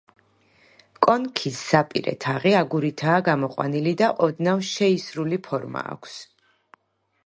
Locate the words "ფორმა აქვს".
5.51-6.19